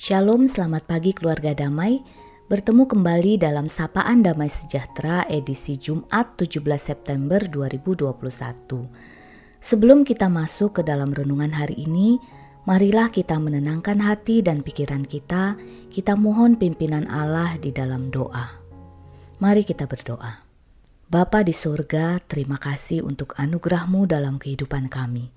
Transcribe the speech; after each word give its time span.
Shalom, 0.00 0.48
selamat 0.48 0.88
pagi 0.88 1.12
keluarga 1.12 1.52
damai. 1.52 2.00
Bertemu 2.48 2.88
kembali 2.88 3.36
dalam 3.36 3.68
Sapaan 3.68 4.24
Damai 4.24 4.48
Sejahtera 4.48 5.28
edisi 5.28 5.76
Jumat 5.76 6.40
17 6.40 6.56
September 6.80 7.36
2021. 7.44 8.08
Sebelum 9.60 10.08
kita 10.08 10.32
masuk 10.32 10.80
ke 10.80 10.82
dalam 10.88 11.12
renungan 11.12 11.52
hari 11.52 11.84
ini, 11.84 12.16
marilah 12.64 13.12
kita 13.12 13.36
menenangkan 13.36 14.00
hati 14.00 14.40
dan 14.40 14.64
pikiran 14.64 15.04
kita. 15.04 15.60
Kita 15.92 16.16
mohon 16.16 16.56
pimpinan 16.56 17.04
Allah 17.04 17.60
di 17.60 17.68
dalam 17.68 18.08
doa. 18.08 18.56
Mari 19.36 19.68
kita 19.68 19.84
berdoa. 19.84 20.48
Bapa 21.12 21.44
di 21.44 21.52
surga, 21.52 22.24
terima 22.24 22.56
kasih 22.56 23.04
untuk 23.04 23.36
anugerahmu 23.36 24.08
dalam 24.08 24.40
kehidupan 24.40 24.88
kami. 24.88 25.28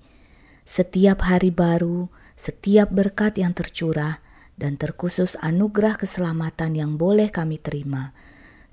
Setiap 0.64 1.20
hari 1.20 1.52
baru, 1.52 2.08
setiap 2.40 2.88
berkat 2.88 3.36
yang 3.36 3.52
tercurah, 3.52 4.23
dan 4.54 4.78
terkhusus 4.78 5.34
anugerah 5.42 5.98
keselamatan 5.98 6.78
yang 6.78 6.94
boleh 6.94 7.30
kami 7.30 7.58
terima. 7.58 8.14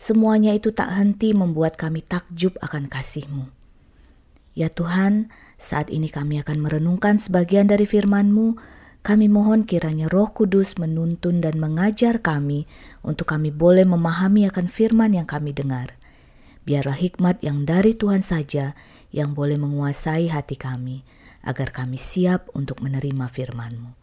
Semuanya 0.02 0.58
itu 0.58 0.74
tak 0.74 0.94
henti 0.98 1.34
membuat 1.34 1.78
kami 1.78 2.02
takjub 2.02 2.58
akan 2.62 2.90
kasih-Mu. 2.90 3.54
Ya 4.58 4.68
Tuhan, 4.68 5.30
saat 5.62 5.94
ini 5.94 6.10
kami 6.10 6.42
akan 6.42 6.58
merenungkan 6.58 7.22
sebagian 7.22 7.70
dari 7.70 7.86
firman-Mu. 7.86 8.58
Kami 9.02 9.30
mohon 9.30 9.66
kiranya 9.66 10.10
roh 10.10 10.30
kudus 10.30 10.78
menuntun 10.78 11.42
dan 11.42 11.58
mengajar 11.58 12.22
kami 12.22 12.70
untuk 13.02 13.30
kami 13.30 13.50
boleh 13.50 13.86
memahami 13.86 14.46
akan 14.50 14.70
firman 14.70 15.18
yang 15.18 15.26
kami 15.26 15.54
dengar. 15.54 15.98
Biarlah 16.66 16.98
hikmat 16.98 17.42
yang 17.42 17.66
dari 17.66 17.98
Tuhan 17.98 18.22
saja 18.22 18.78
yang 19.10 19.34
boleh 19.34 19.58
menguasai 19.58 20.30
hati 20.30 20.54
kami, 20.54 21.02
agar 21.42 21.74
kami 21.74 21.98
siap 21.98 22.54
untuk 22.54 22.86
menerima 22.86 23.26
firman-Mu. 23.26 24.01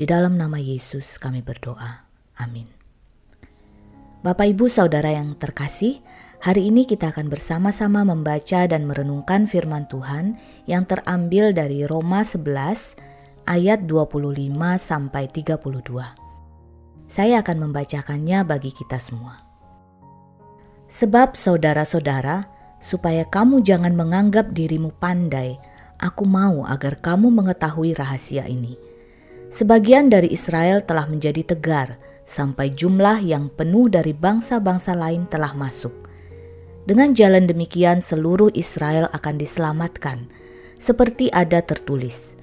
Di 0.00 0.08
dalam 0.08 0.40
nama 0.40 0.56
Yesus 0.56 1.20
kami 1.20 1.44
berdoa. 1.44 2.08
Amin. 2.40 2.64
Bapak 4.24 4.48
Ibu 4.48 4.72
Saudara 4.72 5.12
yang 5.12 5.36
terkasih, 5.36 6.00
hari 6.40 6.72
ini 6.72 6.88
kita 6.88 7.12
akan 7.12 7.28
bersama-sama 7.28 8.00
membaca 8.08 8.64
dan 8.64 8.88
merenungkan 8.88 9.44
firman 9.44 9.84
Tuhan 9.92 10.40
yang 10.64 10.88
terambil 10.88 11.52
dari 11.52 11.84
Roma 11.84 12.24
11 12.24 12.96
ayat 13.44 13.84
25 13.84 14.56
sampai 14.80 15.28
32. 15.28 15.68
Saya 17.04 17.44
akan 17.44 17.68
membacakannya 17.68 18.40
bagi 18.48 18.72
kita 18.72 18.96
semua. 18.96 19.36
Sebab 20.88 21.36
saudara-saudara, 21.36 22.48
supaya 22.80 23.28
kamu 23.28 23.60
jangan 23.60 23.92
menganggap 23.92 24.48
dirimu 24.56 24.96
pandai, 24.96 25.60
aku 26.00 26.24
mau 26.24 26.64
agar 26.64 26.96
kamu 27.04 27.28
mengetahui 27.28 27.92
rahasia 27.92 28.48
ini 28.48 28.89
Sebagian 29.50 30.06
dari 30.06 30.30
Israel 30.30 30.78
telah 30.86 31.10
menjadi 31.10 31.42
tegar, 31.42 31.98
sampai 32.22 32.70
jumlah 32.70 33.18
yang 33.18 33.50
penuh 33.50 33.90
dari 33.90 34.14
bangsa-bangsa 34.14 34.94
lain 34.94 35.26
telah 35.26 35.50
masuk. 35.58 36.06
Dengan 36.86 37.10
jalan 37.10 37.50
demikian, 37.50 37.98
seluruh 37.98 38.54
Israel 38.54 39.10
akan 39.10 39.42
diselamatkan, 39.42 40.30
seperti 40.78 41.34
ada 41.34 41.66
tertulis: 41.66 42.38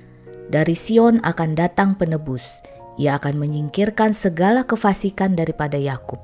"Dari 0.52 0.75
Sion 0.75 1.23
akan 1.23 1.55
datang 1.55 1.95
penebus, 1.95 2.59
ia 3.00 3.16
akan 3.16 3.39
menyingkirkan 3.39 4.11
segala 4.11 4.67
kefasikan 4.67 5.31
daripada 5.31 5.80
Yakub." 5.80 6.19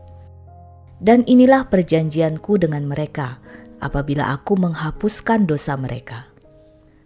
Dan 1.00 1.23
inilah 1.23 1.72
perjanjianku 1.72 2.59
dengan 2.59 2.84
mereka 2.84 3.39
apabila 3.80 4.36
aku 4.36 4.59
menghapuskan 4.59 5.48
dosa 5.48 5.80
mereka. 5.80 6.28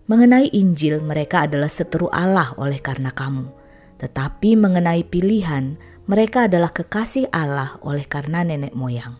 Mengenai 0.10 0.50
Injil, 0.50 0.98
mereka 1.06 1.46
adalah 1.46 1.70
seteru 1.70 2.10
Allah 2.10 2.58
oleh 2.58 2.82
karena 2.82 3.14
kamu 3.14 3.57
tetapi 3.98 4.54
mengenai 4.54 5.02
pilihan, 5.06 5.78
mereka 6.06 6.46
adalah 6.46 6.72
kekasih 6.72 7.28
Allah 7.34 7.76
oleh 7.84 8.06
karena 8.06 8.46
nenek 8.46 8.78
moyang. 8.78 9.18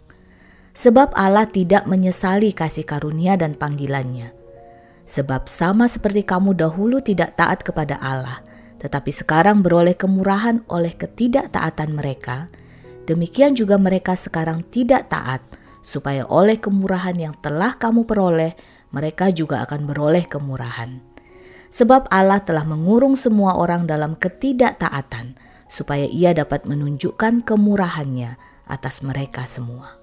Sebab 0.78 1.18
Allah 1.18 1.50
tidak 1.50 1.90
menyesali 1.90 2.54
kasih 2.54 2.86
karunia 2.86 3.34
dan 3.34 3.58
panggilannya. 3.58 4.30
Sebab 5.10 5.50
sama 5.50 5.90
seperti 5.90 6.22
kamu 6.22 6.54
dahulu 6.54 7.02
tidak 7.02 7.34
taat 7.34 7.66
kepada 7.66 7.98
Allah, 7.98 8.46
tetapi 8.78 9.10
sekarang 9.10 9.66
beroleh 9.66 9.98
kemurahan 9.98 10.62
oleh 10.70 10.94
ketidaktaatan 10.94 11.98
mereka, 11.98 12.46
demikian 13.10 13.58
juga 13.58 13.82
mereka 13.82 14.14
sekarang 14.14 14.62
tidak 14.70 15.10
taat, 15.10 15.42
supaya 15.82 16.30
oleh 16.30 16.62
kemurahan 16.62 17.18
yang 17.18 17.34
telah 17.42 17.74
kamu 17.80 18.06
peroleh, 18.06 18.54
mereka 18.94 19.34
juga 19.34 19.66
akan 19.66 19.90
beroleh 19.90 20.30
kemurahan. 20.30 21.17
Sebab 21.68 22.08
Allah 22.08 22.40
telah 22.42 22.64
mengurung 22.64 23.20
semua 23.20 23.60
orang 23.60 23.86
dalam 23.86 24.16
ketidaktaatan, 24.16 25.36
supaya 25.68 26.08
ia 26.08 26.32
dapat 26.32 26.64
menunjukkan 26.64 27.44
kemurahannya 27.44 28.40
atas 28.68 29.04
mereka 29.04 29.44
semua. 29.48 30.00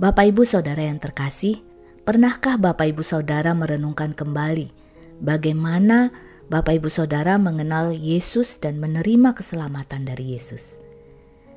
Bapak 0.00 0.32
Ibu 0.32 0.42
Saudara 0.46 0.80
yang 0.80 0.96
terkasih, 0.96 1.60
pernahkah 2.08 2.56
Bapak 2.56 2.88
Ibu 2.94 3.02
Saudara 3.04 3.52
merenungkan 3.52 4.16
kembali 4.16 4.72
bagaimana 5.20 6.08
Bapak 6.48 6.82
Ibu 6.82 6.88
Saudara 6.88 7.36
mengenal 7.36 7.92
Yesus 7.94 8.58
dan 8.58 8.80
menerima 8.80 9.36
keselamatan 9.36 10.08
dari 10.08 10.34
Yesus? 10.34 10.80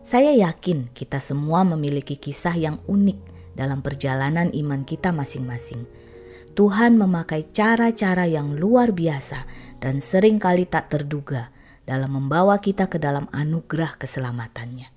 Saya 0.04 0.36
yakin 0.36 0.92
kita 0.92 1.24
semua 1.24 1.64
memiliki 1.64 2.20
kisah 2.20 2.54
yang 2.60 2.78
unik 2.86 3.18
dalam 3.56 3.80
perjalanan 3.80 4.52
iman 4.52 4.84
kita 4.84 5.16
masing-masing 5.16 5.88
Tuhan 6.54 7.02
memakai 7.02 7.50
cara-cara 7.50 8.30
yang 8.30 8.54
luar 8.54 8.94
biasa 8.94 9.50
dan 9.82 10.06
sering 10.06 10.38
kali 10.38 10.70
tak 10.70 10.94
terduga 10.94 11.50
dalam 11.90 12.14
membawa 12.14 12.62
kita 12.62 12.86
ke 12.86 13.02
dalam 13.02 13.26
anugerah 13.34 13.98
keselamatannya. 13.98 14.94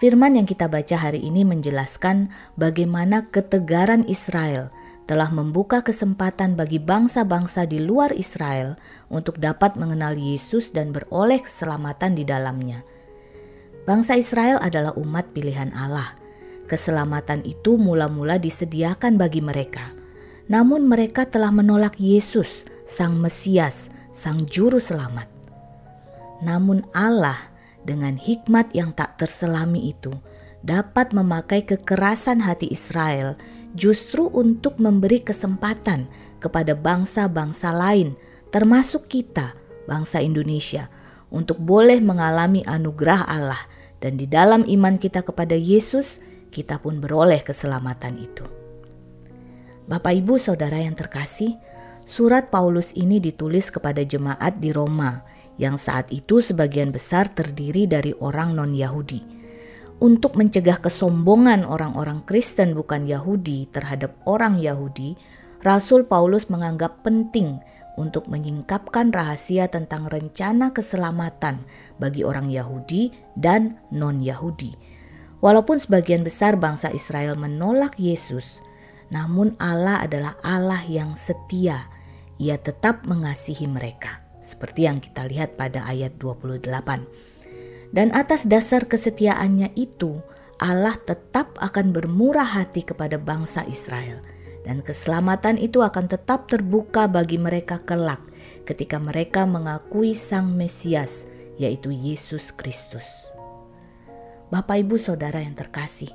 Firman 0.00 0.40
yang 0.40 0.48
kita 0.48 0.66
baca 0.66 0.96
hari 0.96 1.20
ini 1.22 1.44
menjelaskan 1.44 2.32
bagaimana 2.56 3.28
ketegaran 3.28 4.08
Israel 4.08 4.72
telah 5.04 5.28
membuka 5.28 5.84
kesempatan 5.84 6.56
bagi 6.56 6.80
bangsa-bangsa 6.80 7.68
di 7.68 7.84
luar 7.84 8.16
Israel 8.16 8.80
untuk 9.12 9.36
dapat 9.36 9.76
mengenal 9.76 10.16
Yesus 10.16 10.72
dan 10.72 10.90
beroleh 10.90 11.44
keselamatan 11.44 12.16
di 12.16 12.24
dalamnya. 12.24 12.80
Bangsa 13.84 14.16
Israel 14.16 14.56
adalah 14.64 14.96
umat 14.96 15.36
pilihan 15.36 15.68
Allah. 15.76 16.16
Keselamatan 16.64 17.44
itu 17.44 17.76
mula-mula 17.76 18.40
disediakan 18.40 19.20
bagi 19.20 19.44
mereka 19.44 19.93
namun 20.46 20.84
mereka 20.84 21.24
telah 21.24 21.48
menolak 21.48 21.96
Yesus, 21.96 22.68
Sang 22.84 23.16
Mesias, 23.16 23.88
Sang 24.12 24.44
Juru 24.44 24.76
Selamat. 24.76 25.26
Namun 26.44 26.84
Allah 26.92 27.52
dengan 27.84 28.20
hikmat 28.20 28.76
yang 28.76 28.92
tak 28.92 29.16
terselami 29.16 29.88
itu 29.92 30.12
dapat 30.64 31.12
memakai 31.12 31.64
kekerasan 31.64 32.44
hati 32.44 32.68
Israel 32.72 33.36
justru 33.76 34.28
untuk 34.32 34.80
memberi 34.80 35.20
kesempatan 35.20 36.08
kepada 36.40 36.76
bangsa-bangsa 36.76 37.72
lain 37.72 38.16
termasuk 38.52 39.08
kita, 39.10 39.56
bangsa 39.88 40.22
Indonesia, 40.22 40.86
untuk 41.34 41.58
boleh 41.58 41.98
mengalami 41.98 42.62
anugerah 42.62 43.26
Allah 43.26 43.62
dan 43.98 44.14
di 44.20 44.28
dalam 44.28 44.62
iman 44.68 44.94
kita 45.00 45.26
kepada 45.26 45.56
Yesus, 45.56 46.22
kita 46.54 46.78
pun 46.78 47.02
beroleh 47.02 47.42
keselamatan 47.42 48.20
itu. 48.20 48.63
Bapak 49.84 50.16
Ibu 50.16 50.40
Saudara 50.40 50.80
yang 50.80 50.96
terkasih, 50.96 51.60
surat 52.08 52.48
Paulus 52.48 52.96
ini 52.96 53.20
ditulis 53.20 53.68
kepada 53.68 54.00
jemaat 54.00 54.56
di 54.56 54.72
Roma 54.72 55.20
yang 55.60 55.76
saat 55.76 56.08
itu 56.08 56.40
sebagian 56.40 56.88
besar 56.88 57.28
terdiri 57.28 57.84
dari 57.84 58.16
orang 58.16 58.56
non-Yahudi. 58.56 59.20
Untuk 60.00 60.40
mencegah 60.40 60.80
kesombongan 60.80 61.68
orang-orang 61.68 62.24
Kristen 62.24 62.72
bukan 62.72 63.04
Yahudi 63.04 63.68
terhadap 63.68 64.16
orang 64.24 64.56
Yahudi, 64.56 65.20
Rasul 65.60 66.08
Paulus 66.08 66.48
menganggap 66.48 67.04
penting 67.04 67.60
untuk 68.00 68.24
menyingkapkan 68.32 69.12
rahasia 69.12 69.68
tentang 69.68 70.08
rencana 70.08 70.72
keselamatan 70.72 71.60
bagi 72.00 72.24
orang 72.24 72.48
Yahudi 72.48 73.12
dan 73.36 73.76
non-Yahudi. 73.92 74.74
Walaupun 75.44 75.76
sebagian 75.76 76.24
besar 76.24 76.56
bangsa 76.56 76.88
Israel 76.88 77.36
menolak 77.36 78.00
Yesus, 78.00 78.64
namun 79.14 79.54
Allah 79.62 80.02
adalah 80.02 80.34
Allah 80.42 80.82
yang 80.90 81.14
setia. 81.14 81.86
Ia 82.42 82.58
tetap 82.58 83.06
mengasihi 83.06 83.70
mereka. 83.70 84.18
Seperti 84.42 84.90
yang 84.90 84.98
kita 84.98 85.30
lihat 85.30 85.54
pada 85.54 85.86
ayat 85.86 86.18
28. 86.18 87.94
Dan 87.94 88.10
atas 88.10 88.50
dasar 88.50 88.90
kesetiaannya 88.90 89.70
itu, 89.78 90.18
Allah 90.58 90.98
tetap 90.98 91.54
akan 91.62 91.94
bermurah 91.94 92.58
hati 92.58 92.82
kepada 92.82 93.14
bangsa 93.22 93.62
Israel. 93.70 94.18
Dan 94.66 94.82
keselamatan 94.82 95.62
itu 95.62 95.78
akan 95.78 96.10
tetap 96.10 96.50
terbuka 96.50 97.06
bagi 97.06 97.38
mereka 97.38 97.78
kelak 97.78 98.18
ketika 98.66 98.98
mereka 98.98 99.46
mengakui 99.46 100.18
Sang 100.18 100.58
Mesias, 100.58 101.30
yaitu 101.54 101.94
Yesus 101.94 102.50
Kristus. 102.50 103.30
Bapak, 104.50 104.82
ibu, 104.82 104.98
saudara 104.98 105.38
yang 105.38 105.54
terkasih, 105.54 106.10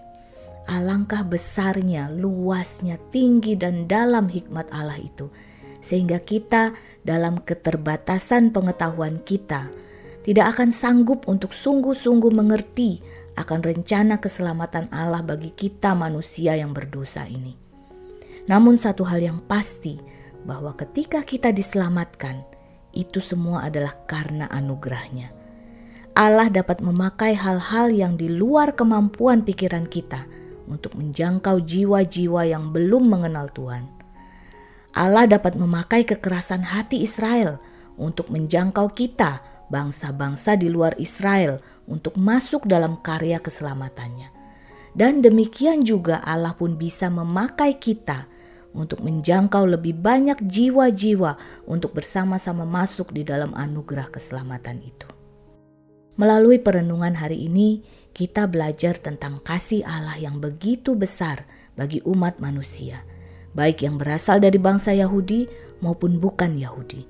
Alangkah 0.70 1.26
besarnya, 1.26 2.14
luasnya, 2.14 3.02
tinggi, 3.10 3.58
dan 3.58 3.90
dalam 3.90 4.30
hikmat 4.30 4.70
Allah 4.70 5.02
itu, 5.02 5.34
sehingga 5.82 6.22
kita 6.22 6.78
dalam 7.02 7.42
keterbatasan 7.42 8.54
pengetahuan 8.54 9.18
kita 9.26 9.74
tidak 10.22 10.54
akan 10.54 10.70
sanggup 10.70 11.26
untuk 11.26 11.58
sungguh-sungguh 11.58 12.30
mengerti 12.30 13.02
akan 13.34 13.66
rencana 13.66 14.22
keselamatan 14.22 14.94
Allah 14.94 15.26
bagi 15.26 15.58
kita 15.58 15.98
manusia 15.98 16.54
yang 16.54 16.70
berdosa 16.70 17.26
ini. 17.26 17.58
Namun 18.46 18.78
satu 18.78 19.10
hal 19.10 19.26
yang 19.26 19.42
pasti 19.50 19.98
bahwa 20.46 20.78
ketika 20.78 21.26
kita 21.26 21.50
diselamatkan, 21.50 22.46
itu 22.94 23.18
semua 23.18 23.66
adalah 23.66 23.98
karena 24.06 24.46
anugerahnya. 24.54 25.34
Allah 26.14 26.52
dapat 26.52 26.84
memakai 26.84 27.34
hal-hal 27.34 27.90
yang 27.90 28.20
di 28.20 28.28
luar 28.28 28.78
kemampuan 28.78 29.42
pikiran 29.42 29.90
kita 29.90 30.30
untuk 30.70 30.94
menjangkau 30.96 31.66
jiwa-jiwa 31.66 32.46
yang 32.46 32.70
belum 32.70 33.10
mengenal 33.10 33.50
Tuhan. 33.50 33.90
Allah 34.94 35.26
dapat 35.26 35.58
memakai 35.58 36.06
kekerasan 36.06 36.66
hati 36.70 37.02
Israel 37.02 37.58
untuk 37.98 38.30
menjangkau 38.30 38.94
kita 38.94 39.42
bangsa-bangsa 39.70 40.58
di 40.58 40.70
luar 40.70 40.98
Israel 40.98 41.62
untuk 41.86 42.18
masuk 42.18 42.66
dalam 42.66 43.02
karya 43.02 43.38
keselamatannya. 43.38 44.34
Dan 44.98 45.22
demikian 45.22 45.86
juga 45.86 46.22
Allah 46.26 46.58
pun 46.58 46.74
bisa 46.74 47.08
memakai 47.14 47.78
kita 47.78 48.26
untuk 48.74 49.02
menjangkau 49.06 49.66
lebih 49.66 49.98
banyak 49.98 50.42
jiwa-jiwa 50.42 51.38
untuk 51.70 51.94
bersama-sama 51.94 52.66
masuk 52.66 53.14
di 53.14 53.22
dalam 53.22 53.54
anugerah 53.54 54.10
keselamatan 54.10 54.82
itu. 54.82 55.10
Melalui 56.20 56.60
perenungan 56.60 57.16
hari 57.16 57.48
ini, 57.48 57.86
kita 58.20 58.52
belajar 58.52 59.00
tentang 59.00 59.40
kasih 59.40 59.88
Allah 59.88 60.20
yang 60.20 60.44
begitu 60.44 60.92
besar 60.92 61.48
bagi 61.80 62.04
umat 62.04 62.44
manusia, 62.44 63.08
baik 63.56 63.88
yang 63.88 63.96
berasal 63.96 64.44
dari 64.44 64.60
bangsa 64.60 64.92
Yahudi 64.92 65.48
maupun 65.80 66.20
bukan 66.20 66.60
Yahudi. 66.60 67.08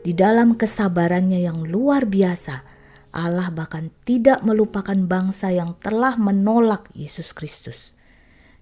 Di 0.00 0.16
dalam 0.16 0.56
kesabarannya 0.56 1.44
yang 1.44 1.60
luar 1.68 2.08
biasa, 2.08 2.64
Allah 3.12 3.52
bahkan 3.52 3.92
tidak 4.08 4.40
melupakan 4.40 4.96
bangsa 4.96 5.52
yang 5.52 5.76
telah 5.76 6.16
menolak 6.16 6.88
Yesus 6.96 7.36
Kristus. 7.36 7.92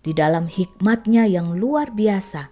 Di 0.02 0.10
dalam 0.10 0.50
hikmatnya 0.50 1.31
yang 1.31 1.54
luar 1.54 1.94
biasa, 1.94 2.50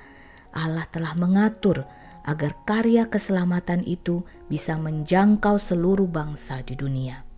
Allah 0.55 0.87
telah 0.87 1.19
mengatur 1.19 1.83
agar 2.23 2.63
karya 2.63 3.11
keselamatan 3.11 3.83
itu 3.83 4.23
bisa 4.47 4.79
menjangkau 4.79 5.59
seluruh 5.59 6.07
bangsa 6.07 6.63
di 6.63 6.79
dunia. 6.79 7.34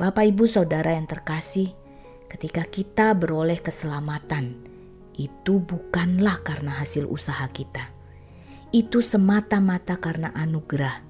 Bapak, 0.00 0.32
ibu, 0.32 0.48
saudara 0.48 0.96
yang 0.96 1.04
terkasih, 1.04 1.76
ketika 2.24 2.64
kita 2.64 3.12
beroleh 3.12 3.60
keselamatan, 3.60 4.56
itu 5.12 5.60
bukanlah 5.60 6.40
karena 6.40 6.72
hasil 6.80 7.04
usaha 7.04 7.44
kita 7.52 8.00
itu 8.70 9.02
semata-mata 9.02 9.98
karena 9.98 10.30
anugerah, 10.30 11.02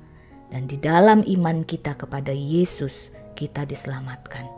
dan 0.48 0.64
di 0.64 0.80
dalam 0.80 1.20
iman 1.20 1.60
kita 1.60 1.92
kepada 1.92 2.32
Yesus, 2.32 3.12
kita 3.36 3.68
diselamatkan. 3.68 4.48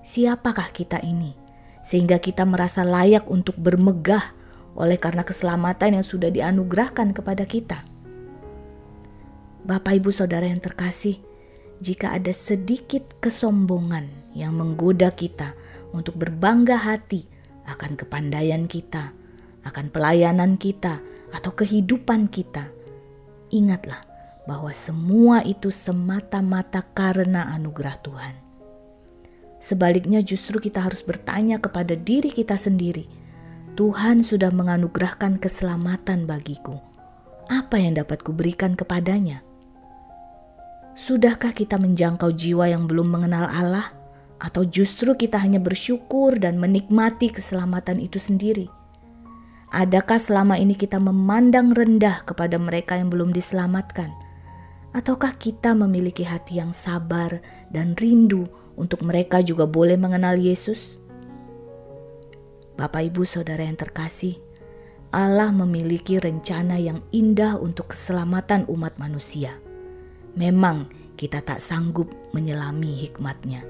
Siapakah 0.00 0.72
kita 0.72 1.02
ini 1.04 1.36
sehingga 1.84 2.18
kita 2.18 2.42
merasa 2.48 2.82
layak 2.82 3.28
untuk 3.30 3.54
bermegah 3.60 4.34
oleh 4.74 4.96
karena 4.98 5.22
keselamatan 5.22 6.00
yang 6.00 6.06
sudah 6.06 6.32
dianugerahkan 6.32 7.12
kepada 7.12 7.44
kita? 7.44 7.84
Bapak, 9.66 9.98
ibu, 9.98 10.08
saudara 10.14 10.46
yang 10.48 10.62
terkasih, 10.62 11.20
jika 11.80 12.16
ada 12.16 12.32
sedikit 12.32 13.20
kesombongan 13.20 14.08
yang 14.32 14.56
menggoda 14.56 15.12
kita 15.12 15.52
untuk 15.92 16.16
berbangga 16.16 16.80
hati 16.80 17.28
akan 17.68 17.98
kepandaian 17.98 18.64
kita, 18.64 19.12
akan 19.66 19.90
pelayanan 19.92 20.56
kita, 20.56 21.02
atau 21.34 21.52
kehidupan 21.52 22.30
kita, 22.30 22.70
ingatlah 23.50 23.98
bahwa 24.46 24.70
semua 24.70 25.42
itu 25.42 25.74
semata-mata 25.74 26.80
karena 26.94 27.50
anugerah 27.52 27.96
Tuhan. 28.00 28.34
Sebaliknya, 29.58 30.22
justru 30.22 30.62
kita 30.62 30.86
harus 30.86 31.02
bertanya 31.02 31.58
kepada 31.58 31.98
diri 31.98 32.30
kita 32.30 32.54
sendiri: 32.54 33.10
"Tuhan 33.74 34.22
sudah 34.22 34.54
menganugerahkan 34.54 35.42
keselamatan 35.42 36.30
bagiku. 36.30 36.78
Apa 37.50 37.82
yang 37.82 37.98
dapat 37.98 38.22
kuberikan 38.22 38.78
kepadanya?" 38.78 39.42
Sudahkah 40.96 41.52
kita 41.52 41.76
menjangkau 41.76 42.32
jiwa 42.32 42.72
yang 42.72 42.88
belum 42.88 43.12
mengenal 43.12 43.44
Allah, 43.52 43.92
atau 44.40 44.64
justru 44.64 45.12
kita 45.12 45.36
hanya 45.36 45.60
bersyukur 45.60 46.40
dan 46.40 46.56
menikmati 46.56 47.28
keselamatan 47.28 48.00
itu 48.00 48.16
sendiri? 48.16 48.72
Adakah 49.76 50.16
selama 50.16 50.56
ini 50.56 50.72
kita 50.72 50.96
memandang 50.96 51.76
rendah 51.76 52.24
kepada 52.24 52.56
mereka 52.56 52.96
yang 52.96 53.12
belum 53.12 53.28
diselamatkan? 53.28 54.08
Ataukah 54.96 55.36
kita 55.36 55.76
memiliki 55.76 56.24
hati 56.24 56.64
yang 56.64 56.72
sabar 56.72 57.44
dan 57.68 57.92
rindu 57.92 58.48
untuk 58.80 59.04
mereka 59.04 59.44
juga 59.44 59.68
boleh 59.68 60.00
mengenal 60.00 60.40
Yesus? 60.40 60.96
Bapak, 62.80 63.12
ibu, 63.12 63.28
saudara 63.28 63.68
yang 63.68 63.76
terkasih, 63.76 64.40
Allah 65.12 65.52
memiliki 65.52 66.16
rencana 66.16 66.80
yang 66.80 67.04
indah 67.12 67.60
untuk 67.60 67.92
keselamatan 67.92 68.64
umat 68.72 68.96
manusia. 68.96 69.65
Memang 70.36 70.92
kita 71.16 71.40
tak 71.40 71.64
sanggup 71.64 72.12
menyelami 72.36 72.92
hikmatnya, 73.08 73.64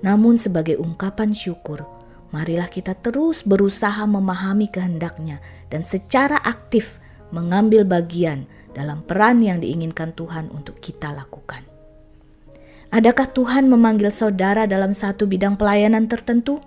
namun 0.00 0.40
sebagai 0.40 0.80
ungkapan 0.80 1.36
syukur, 1.36 1.84
marilah 2.32 2.72
kita 2.72 2.96
terus 2.96 3.44
berusaha 3.44 4.00
memahami 4.08 4.64
kehendaknya 4.64 5.44
dan 5.68 5.84
secara 5.84 6.40
aktif 6.40 6.96
mengambil 7.30 7.84
bagian 7.84 8.48
dalam 8.72 9.04
peran 9.04 9.44
yang 9.44 9.60
diinginkan 9.60 10.16
Tuhan 10.16 10.48
untuk 10.50 10.80
kita 10.80 11.12
lakukan. 11.12 11.62
Adakah 12.90 13.30
Tuhan 13.30 13.70
memanggil 13.70 14.10
saudara 14.10 14.66
dalam 14.66 14.90
satu 14.90 15.28
bidang 15.28 15.54
pelayanan 15.54 16.10
tertentu? 16.10 16.58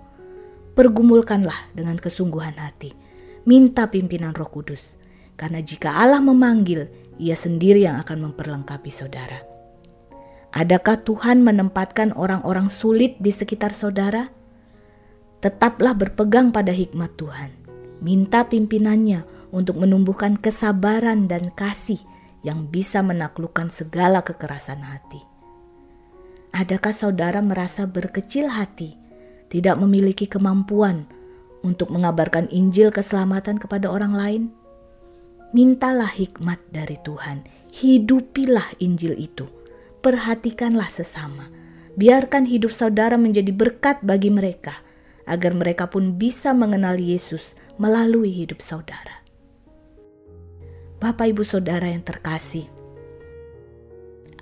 Pergumulkanlah 0.72 1.76
dengan 1.76 2.00
kesungguhan 2.00 2.56
hati. 2.56 2.96
Minta 3.44 3.92
pimpinan 3.92 4.32
Roh 4.32 4.48
Kudus, 4.48 4.96
karena 5.36 5.60
jika 5.60 6.00
Allah 6.00 6.24
memanggil, 6.24 6.88
Ia 7.18 7.38
sendiri 7.38 7.86
yang 7.86 8.00
akan 8.02 8.30
memperlengkapi 8.30 8.90
saudara. 8.90 9.42
Adakah 10.54 11.02
Tuhan 11.02 11.42
menempatkan 11.42 12.14
orang-orang 12.14 12.70
sulit 12.70 13.18
di 13.18 13.34
sekitar 13.34 13.74
saudara? 13.74 14.44
tetaplah 15.44 15.92
berpegang 15.92 16.48
pada 16.48 16.72
hikmat 16.72 17.20
Tuhan. 17.20 17.52
Minta 18.00 18.48
pimpinannya 18.48 19.52
untuk 19.52 19.76
menumbuhkan 19.76 20.40
kesabaran 20.40 21.28
dan 21.28 21.52
kasih 21.52 22.00
yang 22.40 22.64
bisa 22.72 23.04
menaklukkan 23.04 23.68
segala 23.68 24.24
kekerasan 24.24 24.80
hati. 24.80 25.20
Adakah 26.56 26.96
saudara 26.96 27.44
merasa 27.44 27.84
berkecil 27.84 28.48
hati, 28.48 28.96
tidak 29.52 29.76
memiliki 29.76 30.24
kemampuan 30.24 31.04
untuk 31.60 31.92
mengabarkan 31.92 32.48
Injil 32.48 32.88
keselamatan 32.88 33.60
kepada 33.60 33.92
orang 33.92 34.16
lain? 34.16 34.42
Mintalah 35.54 36.10
hikmat 36.10 36.58
dari 36.74 36.98
Tuhan, 36.98 37.46
hidupilah 37.70 38.74
Injil 38.82 39.14
itu, 39.14 39.46
perhatikanlah 40.02 40.90
sesama, 40.90 41.46
biarkan 41.94 42.50
hidup 42.50 42.74
saudara 42.74 43.14
menjadi 43.14 43.54
berkat 43.54 44.02
bagi 44.02 44.34
mereka 44.34 44.82
agar 45.30 45.54
mereka 45.54 45.86
pun 45.86 46.18
bisa 46.18 46.50
mengenal 46.50 46.98
Yesus 46.98 47.54
melalui 47.78 48.34
hidup 48.34 48.58
saudara. 48.58 49.22
Bapak, 50.98 51.30
ibu, 51.30 51.46
saudara 51.46 51.86
yang 51.86 52.02
terkasih, 52.02 52.66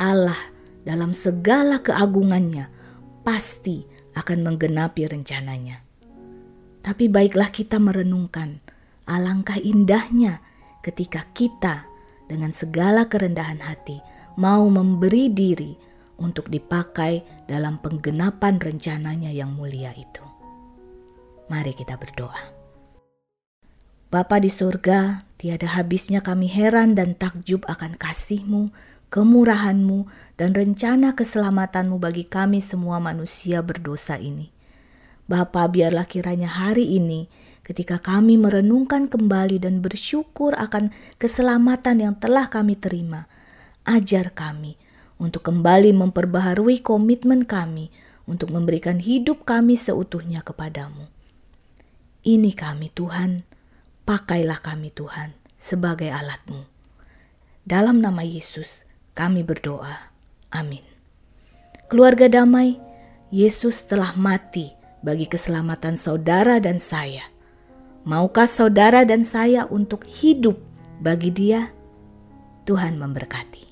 Allah 0.01 0.39
dalam 0.83 1.13
segala 1.13 1.85
keagungannya 1.85 2.73
pasti 3.21 3.85
akan 4.17 4.49
menggenapi 4.49 5.07
rencananya. 5.07 5.85
Tapi 6.83 7.07
baiklah 7.07 7.53
kita 7.55 7.79
merenungkan 7.79 8.59
alangkah 9.07 9.61
indahnya 9.61 10.43
ketika 10.83 11.25
kita 11.33 11.87
dengan 12.27 12.51
segala 12.51 13.07
kerendahan 13.07 13.63
hati 13.63 14.03
mau 14.37 14.67
memberi 14.67 15.31
diri 15.31 15.73
untuk 16.19 16.51
dipakai 16.51 17.47
dalam 17.47 17.79
penggenapan 17.81 18.59
rencananya 18.59 19.31
yang 19.33 19.55
mulia 19.55 19.95
itu. 19.95 20.23
Mari 21.51 21.73
kita 21.75 21.99
berdoa. 21.99 22.63
Bapa 24.13 24.37
di 24.37 24.53
surga, 24.53 25.25
tiada 25.41 25.73
habisnya 25.73 26.21
kami 26.21 26.45
heran 26.45 26.93
dan 26.93 27.17
takjub 27.17 27.65
akan 27.65 27.97
kasih-Mu, 27.97 28.69
kemurahan-Mu, 29.09 30.05
dan 30.37 30.53
rencana 30.53 31.17
keselamatan-Mu 31.17 31.97
bagi 31.97 32.29
kami 32.29 32.61
semua 32.61 33.01
manusia 33.01 33.65
berdosa 33.65 34.21
ini. 34.21 34.53
Bapa, 35.25 35.65
biarlah 35.65 36.05
kiranya 36.05 36.49
hari 36.49 36.93
ini 36.93 37.25
ketika 37.63 38.03
kami 38.03 38.39
merenungkan 38.39 39.07
kembali 39.07 39.63
dan 39.63 39.79
bersyukur 39.83 40.55
akan 40.59 40.91
keselamatan 41.19 42.03
yang 42.03 42.15
telah 42.19 42.51
kami 42.51 42.75
terima, 42.75 43.31
ajar 43.87 44.35
kami 44.35 44.79
untuk 45.23 45.47
kembali 45.47 45.95
memperbaharui 45.95 46.83
komitmen 46.83 47.47
kami 47.47 47.95
untuk 48.27 48.51
memberikan 48.51 48.99
hidup 48.99 49.47
kami 49.47 49.79
seutuhnya 49.79 50.43
kepadamu. 50.43 51.11
Ini 52.23 52.55
kami 52.55 52.91
Tuhan, 52.91 53.43
pakailah 54.07 54.63
kami 54.63 54.95
Tuhan 54.95 55.35
sebagai 55.59 56.11
alatmu. 56.11 56.67
Dalam 57.63 58.03
nama 58.03 58.27
Yesus 58.27 58.87
kami 59.15 59.47
berdoa. 59.47 60.11
Amin. 60.51 60.83
Keluarga 61.87 62.27
damai, 62.27 62.79
Yesus 63.31 63.87
telah 63.87 64.15
mati 64.19 64.75
bagi 65.03 65.27
keselamatan 65.27 65.99
saudara 65.99 66.63
dan 66.63 66.79
saya. 66.79 67.32
Maukah 68.03 68.51
saudara 68.51 69.07
dan 69.07 69.23
saya 69.23 69.63
untuk 69.71 70.03
hidup 70.03 70.59
bagi 70.99 71.31
Dia? 71.31 71.71
Tuhan 72.67 72.99
memberkati. 72.99 73.72